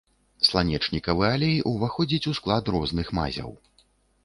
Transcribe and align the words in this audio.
Сланечнікавы 0.47 1.25
алей 1.35 1.59
уваходзіць 1.73 2.29
у 2.33 2.35
склад 2.41 2.75
розных 2.79 3.15
мазяў. 3.21 3.57